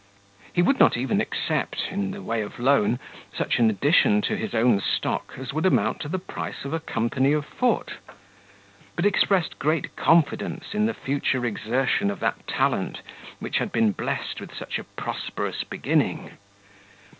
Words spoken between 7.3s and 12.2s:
of foot; but expressed great confidence in the future exertion of